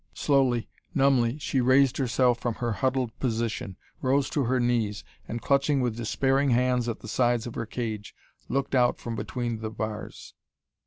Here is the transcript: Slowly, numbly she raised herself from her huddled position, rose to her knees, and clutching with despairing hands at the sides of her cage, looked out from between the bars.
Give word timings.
Slowly, 0.15 0.67
numbly 0.95 1.37
she 1.37 1.61
raised 1.61 1.97
herself 1.97 2.39
from 2.39 2.55
her 2.55 2.71
huddled 2.71 3.15
position, 3.19 3.77
rose 4.01 4.31
to 4.31 4.45
her 4.45 4.59
knees, 4.59 5.03
and 5.27 5.43
clutching 5.43 5.79
with 5.79 5.95
despairing 5.95 6.49
hands 6.49 6.89
at 6.89 7.01
the 7.01 7.07
sides 7.07 7.45
of 7.45 7.53
her 7.53 7.67
cage, 7.67 8.15
looked 8.49 8.73
out 8.73 8.97
from 8.97 9.15
between 9.15 9.59
the 9.59 9.69
bars. 9.69 10.33